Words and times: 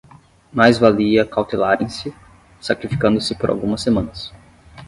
Mais 0.51 0.79
valia 0.79 1.21
acautelarem-se, 1.21 2.11
sacrificando-se 2.59 3.35
por 3.35 3.51
algumas 3.51 3.83
semanas. 3.83 4.33